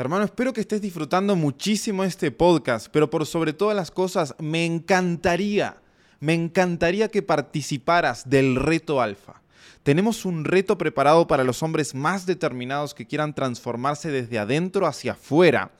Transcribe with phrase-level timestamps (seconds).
[0.00, 4.64] Hermano, espero que estés disfrutando muchísimo este podcast, pero por sobre todas las cosas, me
[4.64, 5.76] encantaría,
[6.20, 9.42] me encantaría que participaras del reto alfa.
[9.82, 15.12] Tenemos un reto preparado para los hombres más determinados que quieran transformarse desde adentro hacia
[15.12, 15.70] afuera.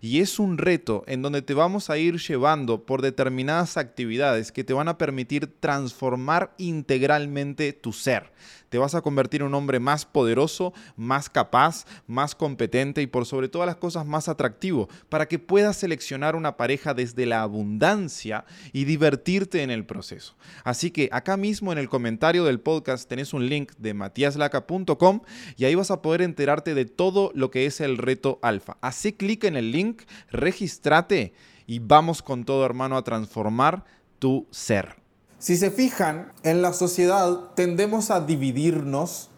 [0.00, 4.64] Y es un reto en donde te vamos a ir llevando por determinadas actividades que
[4.64, 8.32] te van a permitir transformar integralmente tu ser
[8.68, 13.26] te vas a convertir en un hombre más poderoso, más capaz, más competente y por
[13.26, 18.44] sobre todas las cosas más atractivo, para que puedas seleccionar una pareja desde la abundancia
[18.72, 20.36] y divertirte en el proceso.
[20.64, 25.20] Así que acá mismo en el comentario del podcast tenés un link de matiaslaca.com
[25.56, 28.76] y ahí vas a poder enterarte de todo lo que es el reto alfa.
[28.80, 31.32] Hacé clic en el link, registrate
[31.66, 33.84] y vamos con todo hermano a transformar
[34.18, 35.07] tu ser.
[35.38, 39.30] Si se fijan, en la sociedad tendemos a dividirnos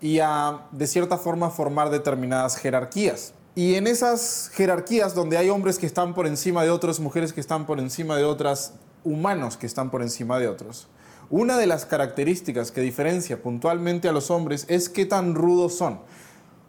[0.00, 3.34] y a, de cierta forma, formar determinadas jerarquías.
[3.56, 7.40] Y en esas jerarquías donde hay hombres que están por encima de otros, mujeres que
[7.40, 10.88] están por encima de otras, humanos que están por encima de otros,
[11.30, 16.00] una de las características que diferencia puntualmente a los hombres es qué tan rudos son.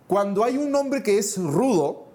[0.08, 2.11] Cuando hay un hombre que es rudo,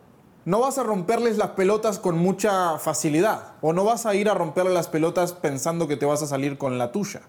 [0.46, 4.34] no vas a romperles las pelotas con mucha facilidad o no vas a ir a
[4.34, 7.22] romperle las pelotas pensando que te vas a salir con la tuya.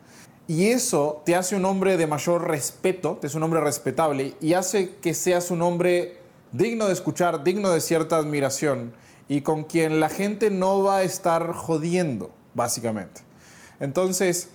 [0.48, 4.54] Y eso te hace un hombre de mayor respeto, te es un hombre respetable y
[4.54, 6.20] hace que seas un hombre
[6.52, 8.94] digno de escuchar, digno de cierta admiración
[9.28, 13.22] y con quien la gente no va a estar jodiendo, básicamente.
[13.80, 14.50] Entonces,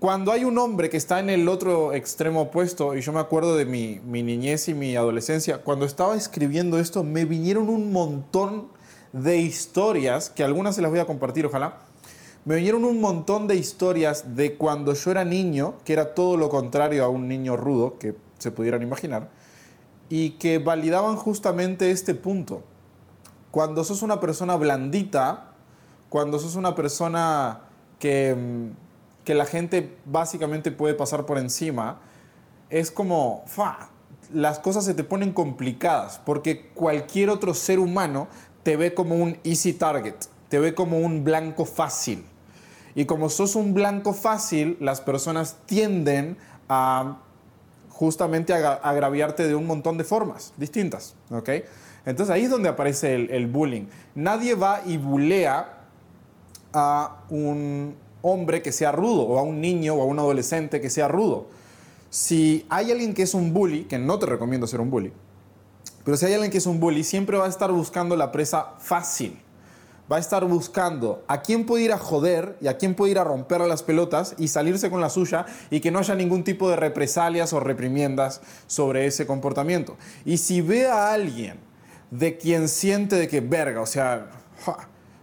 [0.00, 3.54] cuando hay un hombre que está en el otro extremo opuesto, y yo me acuerdo
[3.54, 8.68] de mi, niñez y mi adolescencia, cuando estaba escribiendo esto me vinieron un montón
[9.12, 11.80] de historias, que algunas se las voy a compartir, ojalá.
[12.46, 16.48] Me vinieron un montón de historias de cuando yo era niño, que era todo lo
[16.48, 19.28] contrario a un niño rudo, que se pudieran imaginar,
[20.08, 22.62] y que validaban justamente este punto.
[23.50, 25.52] Cuando sos una persona blandita,
[26.08, 27.64] cuando sos una persona
[27.98, 28.89] que mm,
[29.24, 32.00] que la gente básicamente puede pasar por encima,
[32.70, 33.90] es como, fa,
[34.32, 38.28] las cosas se te ponen complicadas porque cualquier otro ser humano
[38.62, 40.14] te ve como un easy target,
[40.48, 42.24] te ve como un blanco fácil.
[42.94, 46.36] Y como sos un blanco fácil, las personas tienden
[46.68, 47.18] a
[47.88, 51.50] justamente agraviarte de un montón de formas distintas, ¿ok?
[52.06, 53.86] Entonces ahí es donde aparece el, el bullying.
[54.14, 55.80] Nadie va y bulea
[56.72, 60.90] a un hombre que sea rudo o a un niño o a un adolescente que
[60.90, 61.46] sea rudo.
[62.10, 65.12] Si hay alguien que es un bully, que no te recomiendo ser un bully,
[66.04, 68.74] pero si hay alguien que es un bully, siempre va a estar buscando la presa
[68.78, 69.38] fácil.
[70.10, 73.18] Va a estar buscando a quién puede ir a joder y a quién puede ir
[73.20, 76.68] a romper las pelotas y salirse con la suya y que no haya ningún tipo
[76.68, 79.96] de represalias o reprimiendas sobre ese comportamiento.
[80.24, 81.60] Y si ve a alguien
[82.10, 84.30] de quien siente de que verga, o sea,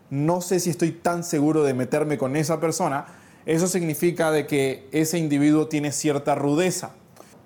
[0.09, 3.06] no sé si estoy tan seguro de meterme con esa persona,
[3.45, 6.91] eso significa de que ese individuo tiene cierta rudeza.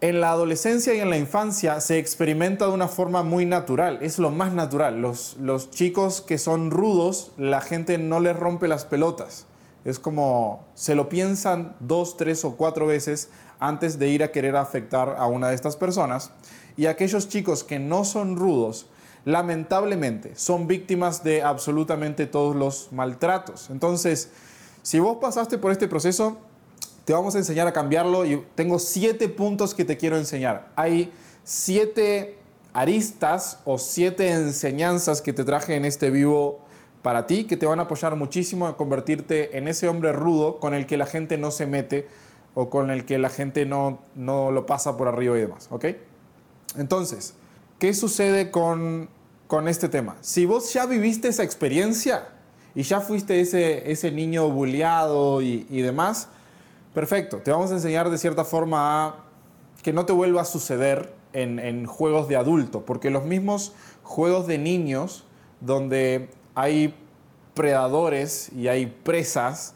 [0.01, 4.17] En la adolescencia y en la infancia se experimenta de una forma muy natural, es
[4.17, 4.99] lo más natural.
[4.99, 9.45] Los, los chicos que son rudos, la gente no les rompe las pelotas.
[9.85, 13.29] Es como se lo piensan dos, tres o cuatro veces
[13.59, 16.31] antes de ir a querer afectar a una de estas personas.
[16.77, 18.87] Y aquellos chicos que no son rudos,
[19.25, 23.69] lamentablemente son víctimas de absolutamente todos los maltratos.
[23.69, 24.29] Entonces,
[24.81, 26.37] si vos pasaste por este proceso,
[27.05, 30.71] te vamos a enseñar a cambiarlo y tengo siete puntos que te quiero enseñar.
[30.75, 31.11] Hay
[31.43, 32.37] siete
[32.73, 36.59] aristas o siete enseñanzas que te traje en este vivo
[37.01, 40.73] para ti que te van a apoyar muchísimo a convertirte en ese hombre rudo con
[40.73, 42.07] el que la gente no se mete
[42.53, 45.85] o con el que la gente no, no lo pasa por arriba y demás, ¿ok?
[46.77, 47.33] Entonces,
[47.81, 49.09] ¿qué sucede con,
[49.67, 50.15] este tema?
[50.21, 52.29] Si vos ya viviste esa experiencia
[52.75, 56.27] y ya fuiste ese, ese niño bulleado y, demás,
[56.93, 57.37] perfecto.
[57.37, 59.15] Te vamos a enseñar de cierta forma a
[59.81, 64.45] que no te vuelva a suceder en, en juegos de adulto, porque los mismos juegos
[64.45, 65.25] de niños
[65.59, 66.93] donde hay
[67.55, 69.73] predadores y hay presas,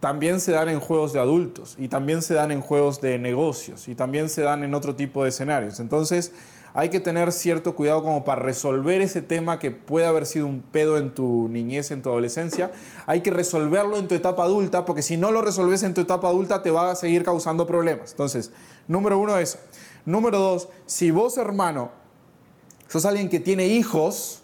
[0.00, 3.88] también se dan en juegos de adultos y también se dan en juegos de negocios
[3.88, 5.80] y también se dan en otro tipo de escenarios.
[5.80, 6.32] Entonces,
[6.78, 10.62] hay que tener cierto cuidado como para resolver ese tema que puede haber sido un
[10.62, 12.70] pedo en tu niñez, en tu adolescencia.
[13.04, 16.28] Hay que resolverlo en tu etapa adulta, porque si no lo resolves en tu etapa
[16.28, 18.12] adulta te va a seguir causando problemas.
[18.12, 18.52] Entonces,
[18.86, 19.58] número uno es.
[20.04, 21.90] Número dos, si vos hermano
[22.86, 24.42] sos alguien que tiene hijos,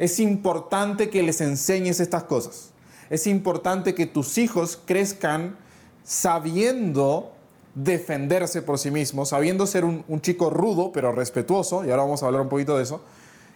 [0.00, 2.72] es importante que les enseñes estas cosas.
[3.10, 5.56] Es importante que tus hijos crezcan
[6.02, 7.32] sabiendo
[7.74, 12.26] defenderse por sí mismo, sabiendo ser un, chico rudo pero respetuoso, y ahora vamos a
[12.26, 13.00] hablar un poquito de eso,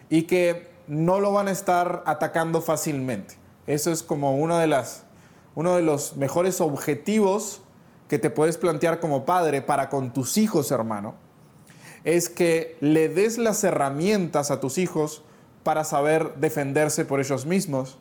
[0.09, 3.37] y que no lo van a estar atacando fácilmente.
[3.67, 5.05] Eso es como una de las,
[5.55, 7.63] uno de los mejores objetivos
[8.09, 11.15] que te puedes plantear como padre para con tus hijos, hermano,
[12.05, 15.23] es que le des las herramientas a tus hijos
[15.63, 17.99] para saber defenderse por ellos mismos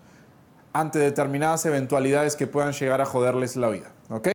[0.74, 3.92] ante determinadas eventualidades que puedan llegar a joderles la vida.
[4.10, 4.33] ¿Ok?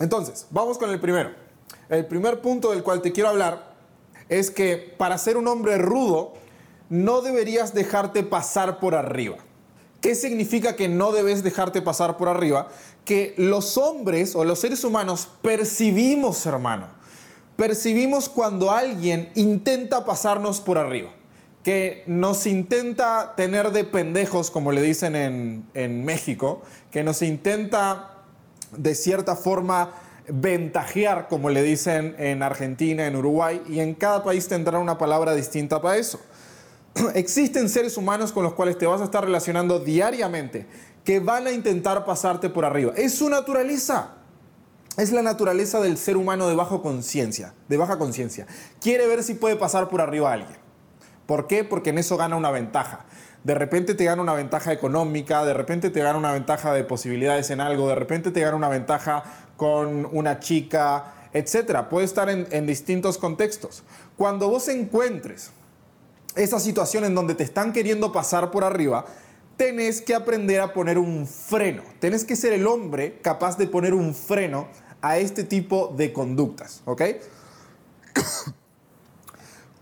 [0.00, 1.30] Entonces, vamos con el primero.
[1.88, 3.74] El primer punto del cual te quiero hablar
[4.28, 6.34] es que para ser un hombre rudo
[6.88, 9.36] no deberías dejarte pasar por arriba.
[10.00, 12.68] ¿Qué significa que no debes dejarte pasar por arriba?
[13.04, 16.88] Que los hombres o los seres humanos percibimos, hermano,
[17.56, 21.10] percibimos cuando alguien intenta pasarnos por arriba,
[21.64, 28.15] que nos intenta tener de pendejos, como le dicen en, en México, que nos intenta
[28.72, 29.90] de cierta forma
[30.28, 35.34] ventajear, como le dicen en Argentina, en Uruguay, y en cada país tendrá una palabra
[35.34, 36.20] distinta para eso.
[37.14, 40.66] Existen seres humanos con los cuales te vas a estar relacionando diariamente
[41.04, 42.92] que van a intentar pasarte por arriba.
[42.96, 44.14] Es su naturaleza.
[44.96, 48.46] Es la naturaleza del ser humano de baja conciencia, de baja conciencia.
[48.80, 50.58] Quiere ver si puede pasar por arriba a alguien.
[51.26, 51.64] ¿Por qué?
[51.64, 53.04] Porque en eso gana una ventaja.
[53.46, 57.48] De repente te gana una ventaja económica, de repente te gana una ventaja de posibilidades
[57.50, 59.22] en algo, de repente te gana una ventaja
[59.56, 61.82] con una chica, etc.
[61.88, 63.84] Puede estar en, en distintos contextos.
[64.16, 65.52] Cuando vos encuentres
[66.34, 69.04] esa situación en donde te están queriendo pasar por arriba,
[69.56, 71.84] tenés que aprender a poner un freno.
[72.00, 74.66] Tenés que ser el hombre capaz de poner un freno
[75.00, 77.02] a este tipo de conductas, ¿ok?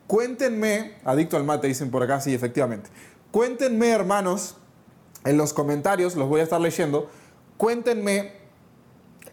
[0.07, 2.91] Cuéntenme, adicto al mate dicen por acá, sí, efectivamente.
[3.35, 4.55] Cuéntenme, hermanos,
[5.25, 7.11] en los comentarios, los voy a estar leyendo,
[7.57, 8.31] cuéntenme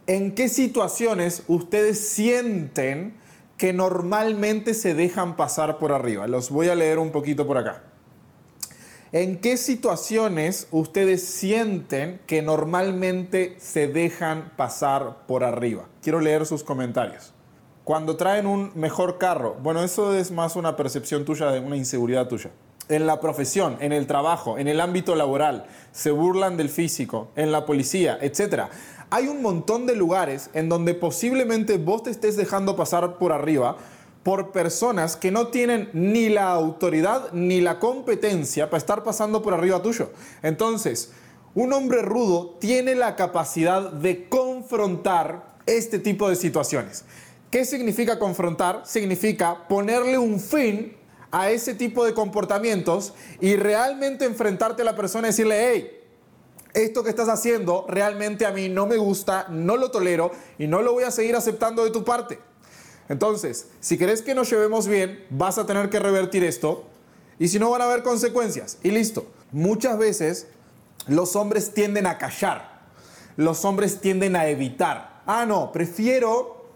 [0.08, 3.16] en qué situaciones ustedes sienten
[3.58, 6.26] que normalmente se dejan pasar por arriba.
[6.26, 7.84] Los voy a leer un poquito por acá.
[9.12, 15.88] ¿En qué situaciones ustedes sienten que normalmente se dejan pasar por arriba?
[16.02, 17.36] Quiero leer sus comentarios.
[17.84, 22.28] Cuando traen un mejor carro, bueno, eso es más una percepción tuya de una inseguridad
[22.28, 22.50] tuya.
[22.92, 27.52] En la profesión, en el trabajo, en el ámbito laboral, se burlan del físico, en
[27.52, 28.70] la policía, etc
[29.12, 33.76] hay un montón de lugares en donde posiblemente vos te estés dejando pasar por arriba
[34.24, 39.54] por personas que no tienen ni la autoridad ni la competencia para estar pasando por
[39.54, 40.12] arriba tuyo.
[40.42, 41.12] Entonces,
[41.54, 47.04] un hombre rudo tiene la capacidad de confrontar este tipo de situaciones.
[47.50, 48.84] ¿Qué significa confrontar?
[48.86, 50.96] Significa ponerle un fin
[51.32, 55.98] a ese tipo de comportamientos y realmente enfrentarte a la persona y decirle, hey,
[56.74, 60.82] esto que estás haciendo realmente a mí no me gusta, no lo tolero y no
[60.82, 62.40] lo voy a seguir aceptando de tu parte.
[63.10, 66.86] Entonces, si querés que nos llevemos bien, vas a tener que revertir esto
[67.40, 68.78] y si no van a haber consecuencias.
[68.84, 69.26] Y listo.
[69.52, 70.48] Muchas veces
[71.08, 72.84] los hombres tienden a callar,
[73.36, 75.22] los hombres tienden a evitar.
[75.26, 76.68] Ah, no, prefiero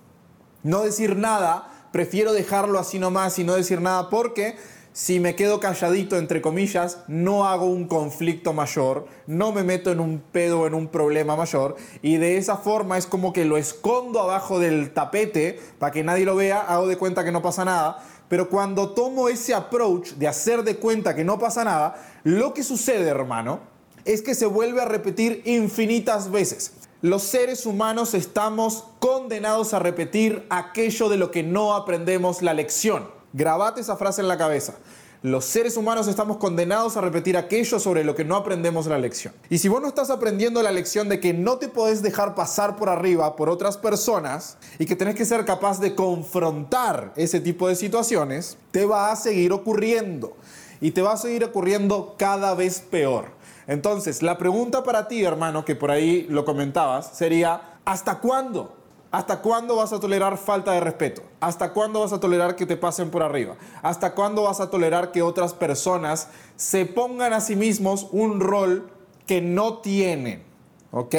[0.63, 4.57] no decir nada, prefiero dejarlo así nomás y no decir nada porque
[4.91, 10.01] si me quedo calladito, entre comillas, no hago un conflicto mayor, no me meto en
[10.01, 14.19] un pedo, en un problema mayor, y de esa forma es como que lo escondo
[14.19, 18.03] abajo del tapete para que nadie lo vea, hago de cuenta que no pasa nada,
[18.27, 21.95] pero cuando tomo ese approach de hacer de cuenta que no pasa nada,
[22.25, 23.61] lo que sucede, hermano,
[24.03, 26.73] es que se vuelve a repetir infinitas veces.
[27.05, 33.11] Los seres humanos estamos condenados a repetir aquello de lo que no aprendemos la lección.
[33.31, 34.73] Grabate esa frase en la cabeza.
[35.21, 39.35] Los seres humanos estamos condenados a repetir aquello sobre lo que no aprendemos la lección.
[39.51, 42.75] Y si vos no estás aprendiendo la lección de que no te podés dejar pasar
[42.75, 47.67] por arriba por otras personas y que tenés que ser capaz de confrontar ese tipo
[47.67, 50.35] de situaciones, te va a seguir ocurriendo.
[50.81, 53.34] Y te va a seguir ocurriendo cada vez peor.
[53.67, 58.75] Entonces, la pregunta para ti, hermano, que por ahí lo comentabas, sería, ¿hasta cuándo?
[59.11, 61.21] ¿Hasta cuándo vas a tolerar falta de respeto?
[61.39, 63.55] ¿Hasta cuándo vas a tolerar que te pasen por arriba?
[63.81, 68.89] ¿Hasta cuándo vas a tolerar que otras personas se pongan a sí mismos un rol
[69.25, 70.43] que no tienen?
[70.91, 71.15] ¿Ok?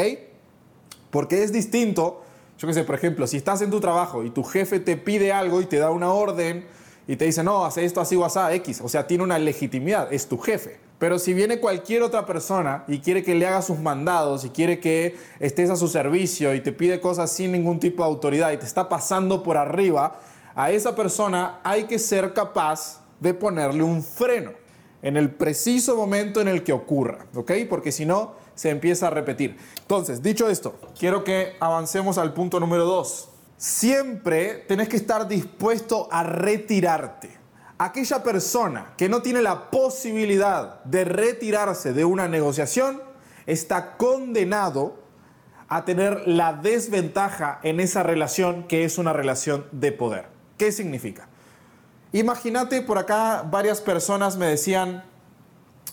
[1.10, 2.20] Porque es distinto,
[2.58, 5.32] yo qué sé, por ejemplo, si estás en tu trabajo y tu jefe te pide
[5.32, 6.66] algo y te da una orden
[7.08, 10.12] y te dice, no, hace esto así o así, X, o sea, tiene una legitimidad,
[10.12, 10.85] es tu jefe.
[10.98, 14.80] Pero si viene cualquier otra persona y quiere que le haga sus mandados y quiere
[14.80, 18.56] que estés a su servicio y te pide cosas sin ningún tipo de autoridad y
[18.56, 20.18] te está pasando por arriba,
[20.54, 24.52] a esa persona hay que ser capaz de ponerle un freno
[25.02, 27.52] en el preciso momento en el que ocurra, ¿ok?
[27.68, 29.56] Porque si no, se empieza a repetir.
[29.82, 33.28] Entonces, dicho esto, quiero que avancemos al punto número dos.
[33.58, 37.45] Siempre tenés que estar dispuesto a retirarte
[37.78, 43.02] Aquella persona que no tiene la posibilidad de retirarse de una negociación
[43.44, 44.98] está condenado
[45.68, 50.26] a tener la desventaja en esa relación que es una relación de poder.
[50.56, 51.28] ¿Qué significa?
[52.12, 55.04] Imagínate por acá varias personas me decían,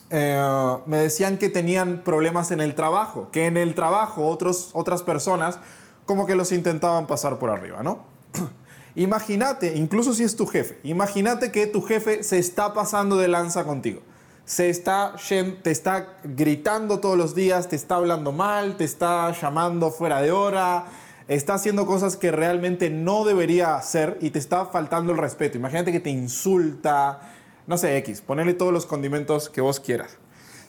[0.09, 5.03] eh, me decían que tenían problemas en el trabajo, que en el trabajo otros, otras
[5.03, 5.59] personas
[6.05, 8.05] como que los intentaban pasar por arriba, ¿no?
[8.95, 13.63] imagínate, incluso si es tu jefe, imagínate que tu jefe se está pasando de lanza
[13.63, 14.01] contigo
[14.45, 15.15] se está,
[15.62, 20.31] te está gritando todos los días, te está hablando mal, te está llamando fuera de
[20.31, 20.85] hora,
[21.27, 25.57] está haciendo cosas que realmente no debería hacer y te está faltando el respeto.
[25.57, 27.21] Imagínate que te insulta,
[27.67, 30.17] no sé, X, ponerle todos los condimentos que vos quieras.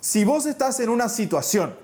[0.00, 1.74] Si vos estás en una situación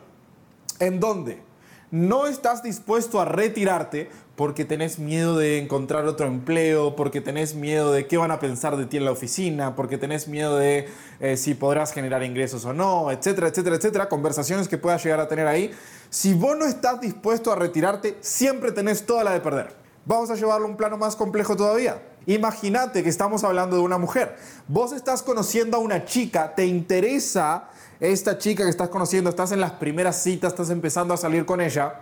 [0.79, 1.43] en donde
[1.91, 7.93] no estás dispuesto a retirarte porque tenés miedo de encontrar otro empleo, porque tenés miedo
[7.93, 10.89] de qué van a pensar de ti en la oficina, porque tenés miedo de
[11.21, 15.29] eh, si podrás generar ingresos o no, etcétera, etcétera, etcétera, conversaciones que puedas llegar a
[15.29, 15.73] tener ahí.
[16.09, 19.80] Si vos no estás dispuesto a retirarte, siempre tenés toda la de perder.
[20.05, 22.03] Vamos a llevarlo a un plano más complejo todavía.
[22.27, 24.37] Imagínate que estamos hablando de una mujer.
[24.69, 27.69] Vos estás conociendo a una chica, te interesa
[28.01, 31.61] esta chica que estás conociendo, estás en las primeras citas, estás empezando a salir con
[31.61, 32.01] ella,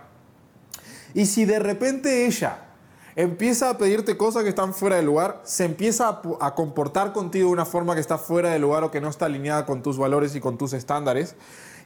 [1.13, 2.65] y si de repente ella
[3.15, 7.53] empieza a pedirte cosas que están fuera de lugar, se empieza a, comportar contigo de
[7.53, 10.35] una forma que está fuera de lugar o que no está alineada con tus valores
[10.35, 11.35] y con tus estándares,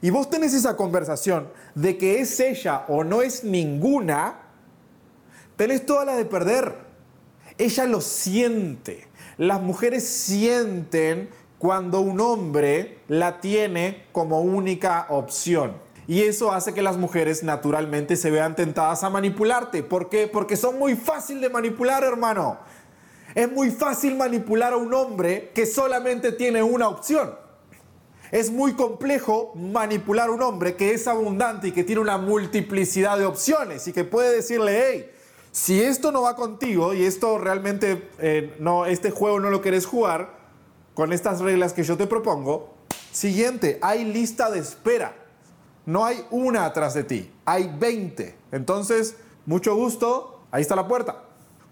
[0.00, 4.42] y vos tenés esa conversación de que es ella o no es ninguna,
[5.56, 6.74] tenés toda la de perder.
[7.58, 9.08] Ella lo siente.
[9.38, 15.72] Las mujeres sienten cuando un hombre la tiene como única opción.
[16.06, 19.82] Y eso hace que las mujeres naturalmente se vean tentadas a manipularte.
[19.82, 20.28] ¿Por qué?
[20.28, 22.58] Porque son muy fácil de manipular, hermano.
[23.34, 27.34] Es muy fácil manipular a un hombre que solamente tiene una opción.
[28.30, 33.16] Es muy complejo manipular a un hombre que es abundante y que tiene una multiplicidad
[33.16, 35.13] de opciones y que puede decirle, hey,
[35.54, 39.86] si esto no va contigo y esto realmente, eh, no, este juego no lo quieres
[39.86, 40.34] jugar,
[40.94, 42.74] con estas reglas que yo te propongo,
[43.12, 45.14] siguiente, hay lista de espera.
[45.86, 48.36] No hay una atrás de ti, hay 20.
[48.50, 49.14] Entonces,
[49.46, 51.22] mucho gusto, ahí está la puerta.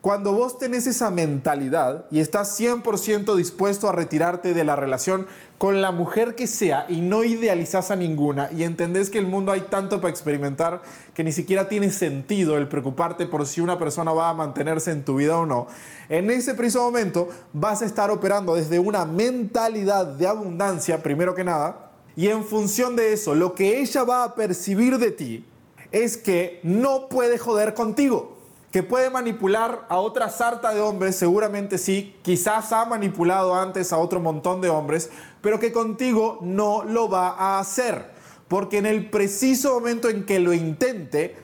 [0.02, 5.28] Cuando vos tenés esa mentalidad y estás 100% dispuesto a retirarte de la relación
[5.58, 9.52] con la mujer que sea y no idealizás a ninguna y entendés que el mundo
[9.52, 10.82] hay tanto para experimentar
[11.14, 15.04] que ni siquiera tiene sentido el preocuparte por si una persona va a mantenerse en
[15.04, 15.68] tu vida o no,
[16.08, 21.44] en ese preciso momento vas a estar operando desde una mentalidad de abundancia, primero que
[21.44, 25.46] nada, y en función de eso, lo que ella va a percibir de ti
[25.92, 28.41] es que no puede joder contigo
[28.72, 33.98] que puede manipular a otra sarta de hombres, seguramente sí, quizás ha manipulado antes a
[33.98, 35.10] otro montón de hombres,
[35.42, 38.06] pero que contigo no lo va a hacer,
[38.48, 41.36] porque en el preciso momento en que lo intente,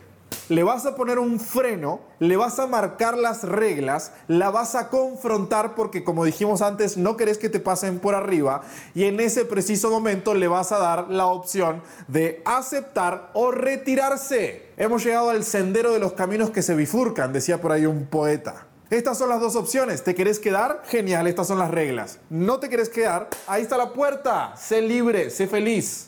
[0.49, 4.89] le vas a poner un freno, le vas a marcar las reglas, la vas a
[4.89, 8.63] confrontar porque como dijimos antes, no querés que te pasen por arriba
[8.95, 14.73] y en ese preciso momento le vas a dar la opción de aceptar o retirarse.
[14.77, 18.67] Hemos llegado al sendero de los caminos que se bifurcan, decía por ahí un poeta.
[18.91, 20.03] Estas son las dos opciones.
[20.03, 20.83] ¿Te querés quedar?
[20.87, 22.21] Genial, estas son las reglas.
[22.31, 23.29] ¿No te querés quedar?
[23.47, 24.55] Ahí está la puerta.
[24.57, 26.07] Sé libre, sé feliz.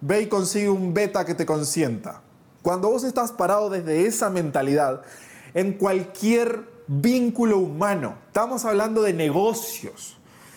[0.00, 2.22] Ve y consigue un beta que te consienta.
[2.66, 5.02] Cuando vos estás parado desde esa mentalidad,
[5.54, 10.16] en cualquier vínculo humano, estamos hablando de negocios,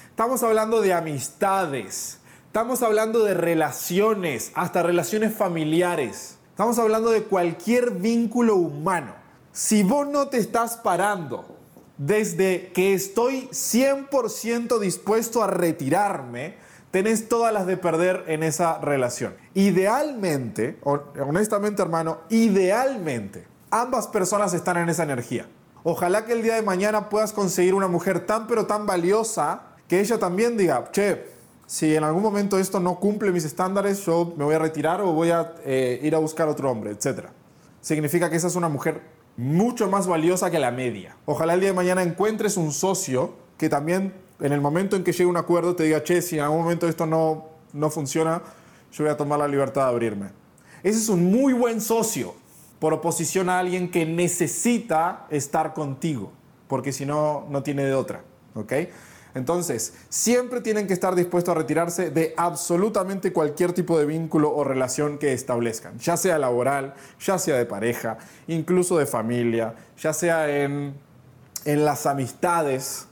[0.10, 7.92] estamos hablando de amistades, estamos hablando de relaciones, hasta relaciones familiares, estamos hablando de cualquier
[7.92, 9.14] vínculo humano.
[9.52, 11.46] Si vos no te estás parando
[12.00, 16.58] desde que estoy 100% dispuesto a retirarme,
[16.92, 19.36] tenés todas las de perder en esa relación.
[19.54, 25.48] Idealmente, honestamente hermano, idealmente, ambas personas están en esa energía.
[25.84, 30.00] Ojalá que el día de mañana puedas conseguir una mujer tan pero tan valiosa que
[30.00, 31.26] ella también diga, che,
[31.66, 35.14] si en algún momento esto no cumple mis estándares, yo me voy a retirar o
[35.14, 37.28] voy a eh, ir a buscar otro hombre, etc.
[37.80, 39.02] Significa que esa es una mujer
[39.38, 41.16] mucho más valiosa que la media.
[41.26, 45.12] Ojalá el día de mañana encuentres un socio que también en el momento en que
[45.12, 48.42] llegue un acuerdo te diga, che, si en algún momento esto no, no funciona,
[48.92, 50.30] yo voy a tomar la libertad de abrirme.
[50.84, 52.34] Ese es un muy buen socio
[52.80, 56.32] por oposición a alguien que necesita estar contigo,
[56.68, 58.24] porque si no, no tiene de otra.
[58.56, 58.74] ¿ok?
[59.36, 64.64] Entonces, siempre tienen que estar dispuestos a retirarse de absolutamente cualquier tipo de vínculo o
[64.64, 68.18] relación que establezcan, ya sea laboral, ya sea de pareja,
[68.48, 70.96] incluso de familia, ya sea en,
[71.66, 73.09] en las amistades,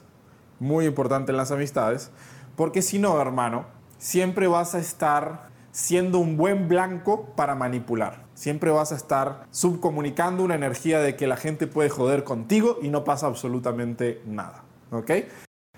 [0.59, 2.11] muy importante en las amistades,
[2.55, 3.65] porque si no, hermano,
[3.97, 8.25] siempre vas a estar siendo un buen blanco para manipular.
[8.33, 12.89] Siempre vas a estar subcomunicando una energía de que la gente puede joder contigo y
[12.89, 14.63] no pasa absolutamente nada.
[14.91, 15.11] ¿Ok?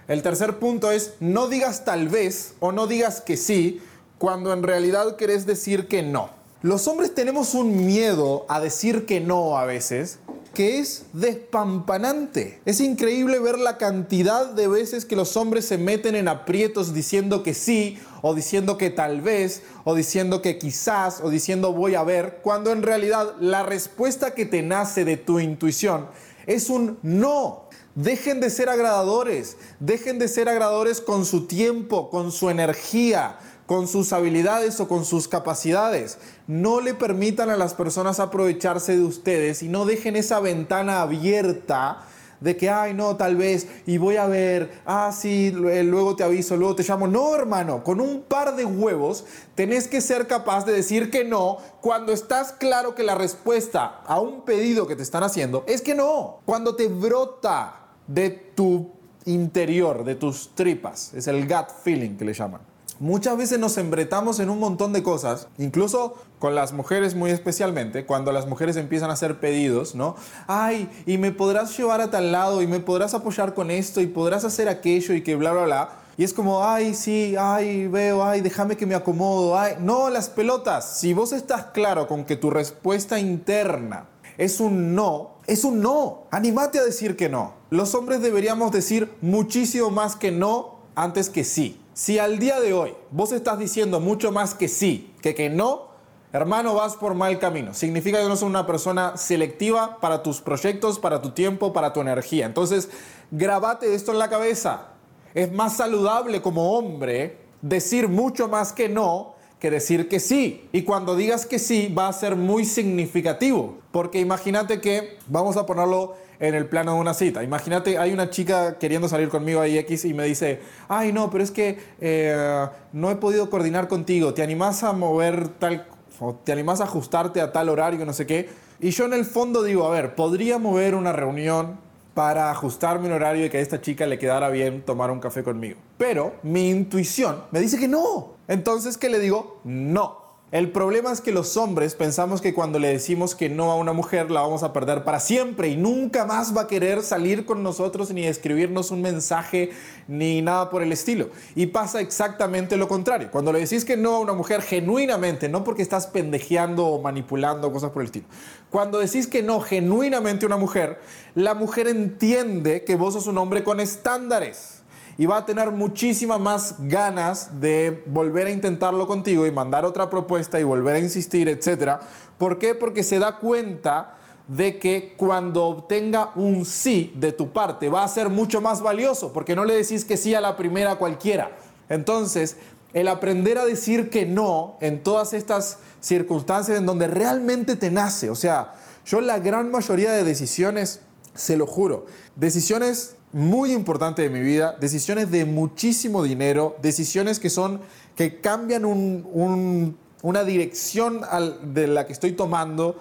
[0.08, 3.82] El tercer punto es no digas tal vez o no digas que sí
[4.18, 6.30] cuando en realidad querés decir que no.
[6.62, 10.20] Los hombres tenemos un miedo a decir que no a veces
[10.54, 12.60] que es despampanante.
[12.66, 17.44] Es increíble ver la cantidad de veces que los hombres se meten en aprietos diciendo
[17.44, 22.04] que sí, o diciendo que tal vez, o diciendo que quizás, o diciendo voy a
[22.04, 26.08] ver, cuando en realidad la respuesta que te nace de tu intuición
[26.46, 27.70] es un no.
[27.96, 33.38] Dejen de ser agradadores, dejen de ser agradadores con su tiempo, con su energía,
[33.70, 36.18] con sus habilidades o con sus capacidades.
[36.48, 42.04] No le permitan a las personas aprovecharse de ustedes y no dejen esa ventana abierta
[42.40, 46.24] de que, ay, no, tal vez, y voy a ver, ah, sí, eh, luego te
[46.24, 47.06] aviso, luego te llamo.
[47.06, 51.60] No, hermano, con un par de huevos tenés que ser capaz de decir que no
[51.80, 55.94] cuando estás claro que la respuesta a un pedido que te están haciendo es que
[55.94, 56.40] no.
[56.44, 58.90] Cuando te brota de tu
[59.26, 62.62] interior, de tus tripas, es el gut feeling que le llaman.
[63.00, 68.06] Muchas veces nos embretamos en un montón de cosas, incluso con las mujeres muy especialmente,
[68.06, 70.18] cuando las mujeres empiezan a hacer pedidos, ¿no?
[70.48, 74.08] Ay, y me podrás llevar a tal lado, y me podrás apoyar con esto, y
[74.08, 75.90] podrás hacer aquello, y que bla, bla, bla.
[76.18, 79.76] Y es como, ay, sí, ay, veo, ay, déjame que me acomodo, ay.
[79.80, 81.00] No, las pelotas.
[81.00, 86.24] Si vos estás claro con que tu respuesta interna es un no, es un no.
[86.32, 87.54] Anímate a decir que no.
[87.70, 91.80] Los hombres deberíamos decir muchísimo más que no antes que sí.
[92.00, 95.90] Si al día de hoy vos estás diciendo mucho más que sí que que no,
[96.32, 97.74] hermano, vas por mal camino.
[97.74, 102.00] Significa que no sos una persona selectiva para tus proyectos, para tu tiempo, para tu
[102.00, 102.46] energía.
[102.46, 102.88] Entonces,
[103.32, 104.94] grabate esto en la cabeza.
[105.34, 110.70] Es más saludable como hombre decir mucho más que no que decir que sí.
[110.72, 113.78] Y cuando digas que sí, va a ser muy significativo.
[113.92, 117.44] Porque imagínate que, vamos a ponerlo en el plano de una cita.
[117.44, 121.44] Imagínate, hay una chica queriendo salir conmigo ahí X y me dice, ay no, pero
[121.44, 125.86] es que eh, no he podido coordinar contigo, ¿te animás a mover tal,
[126.20, 128.50] o te animás a ajustarte a tal horario, no sé qué?
[128.80, 131.78] Y yo en el fondo digo, a ver, podría mover una reunión
[132.14, 135.44] para ajustarme un horario y que a esta chica le quedara bien tomar un café
[135.44, 135.78] conmigo.
[135.98, 138.34] Pero mi intuición me dice que no.
[138.48, 139.60] Entonces, ¿qué le digo?
[139.64, 140.29] No.
[140.52, 143.94] El problema es que los hombres pensamos que cuando le decimos que no a una
[143.94, 147.62] mujer la vamos a perder para siempre y nunca más va a querer salir con
[147.62, 149.70] nosotros ni escribirnos un mensaje
[150.08, 151.30] ni nada por el estilo.
[151.54, 153.30] Y pasa exactamente lo contrario.
[153.30, 157.72] Cuando le decís que no a una mujer genuinamente, no porque estás pendejeando o manipulando
[157.72, 158.26] cosas por el estilo.
[158.72, 161.00] Cuando decís que no genuinamente a una mujer,
[161.36, 164.79] la mujer entiende que vos sos un hombre con estándares
[165.20, 170.10] y va a tener muchísimas más ganas de volver a intentarlo contigo y mandar otra
[170.10, 171.98] propuesta y volver a insistir, etc.
[172.38, 172.74] ¿Por qué?
[172.74, 174.16] Porque se da cuenta
[174.48, 179.34] de que cuando obtenga un sí de tu parte va a ser mucho más valioso,
[179.34, 181.52] porque no le decís que sí a la primera cualquiera.
[181.90, 182.56] Entonces,
[182.94, 188.30] el aprender a decir que no en todas estas circunstancias en donde realmente te nace,
[188.30, 188.74] o sea,
[189.06, 191.02] yo la gran mayoría de decisiones,
[191.36, 192.06] se lo juro,
[192.38, 197.82] decisiones muy importante de mi vida, decisiones de muchísimo dinero, decisiones que son,
[198.16, 201.22] que cambian una dirección
[201.64, 202.96] de la que estoy tomando,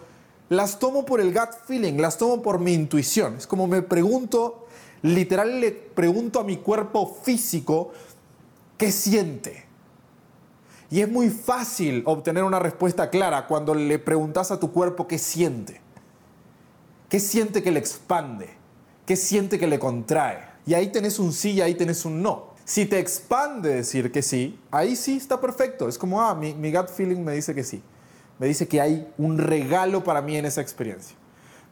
[0.50, 3.36] las tomo por el gut feeling, las tomo por mi intuición.
[3.36, 4.66] Es como me pregunto,
[5.02, 7.92] literal le pregunto a mi cuerpo físico,
[8.76, 9.64] ¿qué siente?
[10.90, 15.18] Y es muy fácil obtener una respuesta clara cuando le preguntas a tu cuerpo qué
[15.18, 15.80] siente.
[17.10, 18.57] ¿Qué siente que le expande?
[19.08, 20.38] ¿Qué siente que le contrae?
[20.66, 22.48] Y ahí tenés un sí y ahí tenés un no.
[22.66, 25.88] Si te expande decir que sí, ahí sí está perfecto.
[25.88, 27.82] Es como, ah, mi, gut feeling me dice que sí.
[28.38, 31.16] Me dice que hay un regalo para mí en esa experiencia.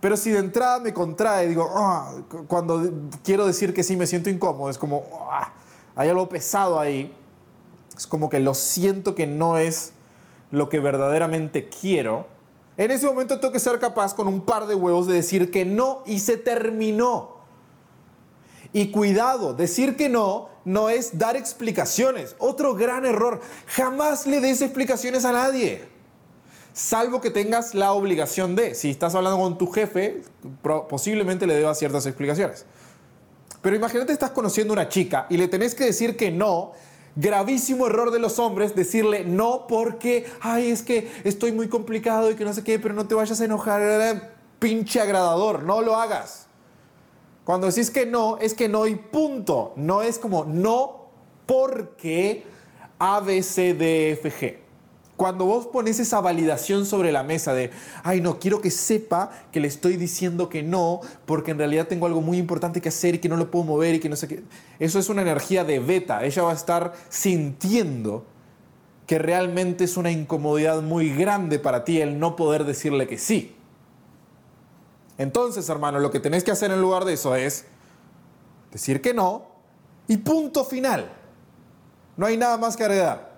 [0.00, 2.10] Pero si de entrada me contrae, digo, ah,
[2.46, 2.90] cuando
[3.22, 5.52] quiero decir que sí me siento incómodo, es como, ah,
[5.94, 7.14] hay algo pesado ahí.
[7.94, 9.92] Es como que lo siento que no es
[10.50, 12.28] lo que verdaderamente quiero.
[12.76, 15.64] En ese momento tengo que ser capaz con un par de huevos de decir que
[15.64, 17.36] no y se terminó.
[18.72, 22.34] Y cuidado, decir que no no es dar explicaciones.
[22.38, 23.40] Otro gran error.
[23.68, 25.84] Jamás le des explicaciones a nadie.
[26.74, 28.74] Salvo que tengas la obligación de.
[28.74, 30.22] Si estás hablando con tu jefe,
[30.90, 32.66] posiblemente le debas ciertas explicaciones.
[33.62, 36.72] Pero imagínate estás conociendo a una chica y le tenés que decir que no
[37.16, 42.36] gravísimo error de los hombres decirle no porque, ay, es que estoy muy complicado y
[42.36, 46.46] que no sé qué, pero no te vayas a enojar, pinche agradador, no lo hagas.
[47.44, 49.72] Cuando decís que no, es que no y punto.
[49.76, 51.06] No es como no
[51.46, 52.44] porque
[52.98, 54.65] A, B, C, D, F, G.
[55.16, 57.70] Cuando vos pones esa validación sobre la mesa de,
[58.02, 62.04] ay, no, quiero que sepa que le estoy diciendo que no, porque en realidad tengo
[62.04, 64.28] algo muy importante que hacer y que no lo puedo mover y que no sé
[64.28, 64.42] qué.
[64.78, 66.22] Eso es una energía de beta.
[66.24, 68.26] Ella va a estar sintiendo
[69.06, 73.54] que realmente es una incomodidad muy grande para ti el no poder decirle que sí.
[75.16, 77.64] Entonces, hermano, lo que tenés que hacer en lugar de eso es
[78.70, 79.46] decir que no
[80.08, 81.10] y punto final.
[82.16, 83.35] No hay nada más que agregar.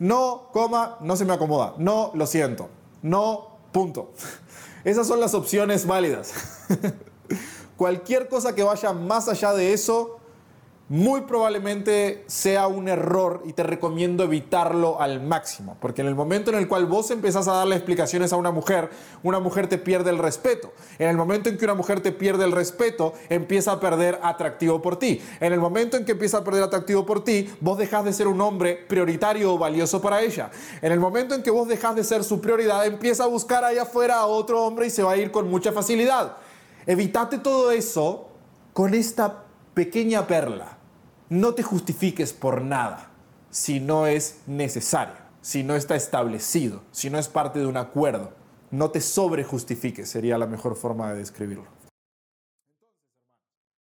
[0.00, 1.74] No, coma, no se me acomoda.
[1.78, 2.70] No, lo siento.
[3.02, 4.12] No, punto.
[4.84, 6.32] Esas son las opciones válidas.
[7.76, 10.19] Cualquier cosa que vaya más allá de eso
[10.90, 16.50] muy probablemente sea un error y te recomiendo evitarlo al máximo, porque en el momento
[16.50, 18.90] en el cual vos empezás a darle explicaciones a una mujer,
[19.22, 20.72] una mujer te pierde el respeto.
[20.98, 24.82] En el momento en que una mujer te pierde el respeto, empieza a perder atractivo
[24.82, 25.22] por ti.
[25.38, 28.26] En el momento en que empieza a perder atractivo por ti, vos dejas de ser
[28.26, 30.50] un hombre prioritario o valioso para ella.
[30.82, 33.82] En el momento en que vos dejas de ser su prioridad, empieza a buscar allá
[33.82, 36.36] afuera a otro hombre y se va a ir con mucha facilidad.
[36.84, 38.26] Evitate todo eso
[38.72, 40.79] con esta pequeña perla
[41.30, 43.08] no te justifiques por nada
[43.50, 48.32] si no es necesario, si no está establecido, si no es parte de un acuerdo.
[48.72, 51.79] No te sobrejustifiques, sería la mejor forma de describirlo.